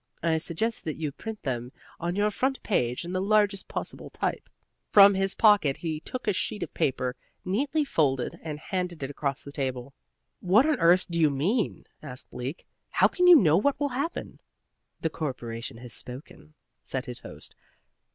[0.23, 4.49] I suggest that you print them on your front page in the largest possible type."
[4.89, 9.43] From his pocket he took a sheet of paper, neatly folded, and handed it across
[9.43, 9.93] the table.
[10.39, 12.65] "What on earth do you mean?" asked Bleak.
[12.89, 14.39] "How can you know what will happen?"
[15.01, 17.53] "The Corporation has spoken," said his host.